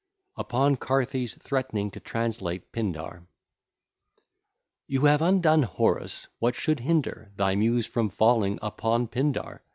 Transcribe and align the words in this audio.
UPON 0.35 0.77
CARTHY'S 0.77 1.35
THREATENING 1.35 1.91
TO 1.91 1.99
TRANSLATE 1.99 2.71
PINDAR 2.71 3.27
You 4.87 5.01
have 5.05 5.21
undone 5.21 5.61
Horace, 5.61 6.25
what 6.39 6.55
should 6.55 6.79
hinder 6.79 7.31
Thy 7.35 7.53
Muse 7.53 7.85
from 7.85 8.09
falling 8.09 8.57
upon 8.63 9.07
Pindar? 9.09 9.61